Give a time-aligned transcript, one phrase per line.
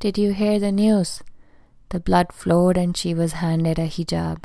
[0.00, 1.22] Did you hear the news?
[1.90, 4.44] The blood flowed and she was handed a hijab.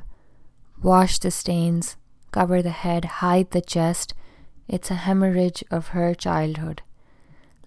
[0.84, 1.96] Wash the stains,
[2.32, 4.14] cover the head, hide the chest.
[4.68, 6.82] It's a hemorrhage of her childhood.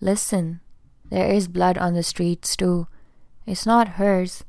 [0.02, 0.60] Listen,
[1.08, 2.88] there is blood on the streets too.
[3.46, 4.44] It's not hers.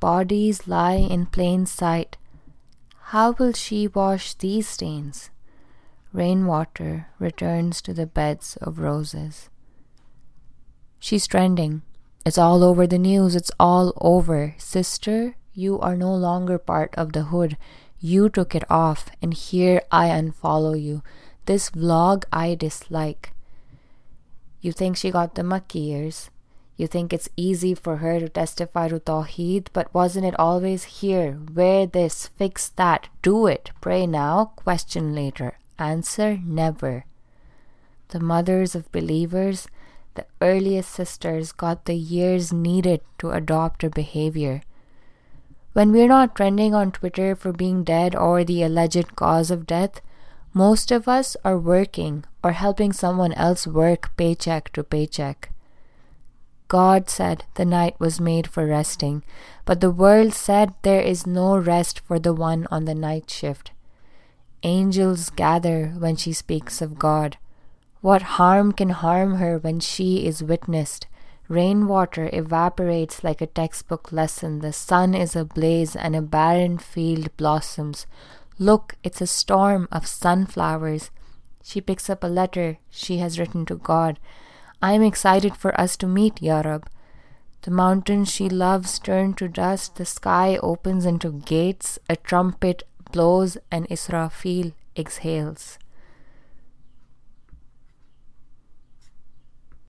[0.00, 2.16] Bodies lie in plain sight.
[3.14, 5.30] How will she wash these stains?
[6.12, 9.50] Rainwater returns to the beds of roses.
[10.98, 11.82] She's trending.
[12.24, 13.34] It's all over the news.
[13.34, 14.54] It's all over.
[14.56, 17.56] Sister, you are no longer part of the hood.
[17.98, 21.02] You took it off, and here I unfollow you.
[21.46, 23.32] This vlog I dislike.
[24.60, 26.30] You think she got the Makki years?
[26.76, 31.38] You think it's easy for her to testify to Tawheed, but wasn't it always here?
[31.52, 37.04] Wear this, fix that, do it, pray now, question later, answer never.
[38.08, 39.68] The mothers of believers,
[40.14, 44.62] the earliest sisters, got the years needed to adopt her behavior.
[45.72, 50.00] When we're not trending on Twitter for being dead or the alleged cause of death,
[50.52, 55.50] most of us are working or helping someone else work paycheck to paycheck.
[56.68, 59.22] God said the night was made for resting,
[59.64, 63.72] but the world said there is no rest for the one on the night shift.
[64.62, 67.36] Angels gather when she speaks of God.
[68.02, 71.06] What harm can harm her when she is witnessed?
[71.46, 74.58] Rainwater evaporates like a textbook lesson.
[74.58, 78.08] The sun is ablaze and a barren field blossoms.
[78.58, 81.12] Look, it's a storm of sunflowers.
[81.62, 84.18] She picks up a letter she has written to God.
[84.82, 86.88] I am excited for us to meet, Yarab.
[87.60, 93.58] The mountains she loves turn to dust, the sky opens into gates, a trumpet blows,
[93.70, 95.78] and Israfil exhales.